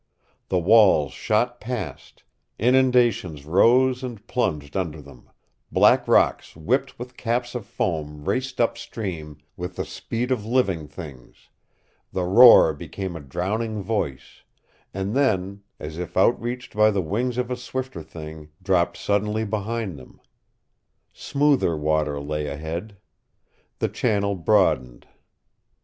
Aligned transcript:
The 0.49 0.57
walls 0.57 1.11
shot 1.13 1.59
past; 1.61 2.23
inundations 2.57 3.45
rose 3.45 4.01
and 4.01 4.25
plunged 4.25 4.75
under 4.75 4.99
them; 4.99 5.29
black 5.71 6.07
rocks 6.07 6.55
whipped 6.55 6.97
with 6.97 7.17
caps 7.17 7.53
of 7.53 7.67
foam 7.67 8.25
raced 8.27 8.59
up 8.59 8.79
stream 8.79 9.37
with 9.55 9.75
the 9.75 9.85
speed 9.85 10.31
of 10.31 10.43
living 10.43 10.87
things; 10.87 11.49
the 12.11 12.23
roar 12.23 12.73
became 12.73 13.15
a 13.15 13.19
drowning 13.19 13.83
voice, 13.83 14.41
and 14.91 15.15
then 15.15 15.61
as 15.79 15.99
if 15.99 16.17
outreached 16.17 16.73
by 16.75 16.89
the 16.89 17.03
wings 17.03 17.37
of 17.37 17.51
a 17.51 17.55
swifter 17.55 18.01
thing 18.01 18.49
dropped 18.63 18.97
suddenly 18.97 19.45
behind 19.45 19.99
them. 19.99 20.19
Smoother 21.13 21.77
water 21.77 22.19
lay 22.19 22.47
ahead. 22.47 22.97
The 23.77 23.87
channel 23.87 24.33
broadened. 24.33 25.05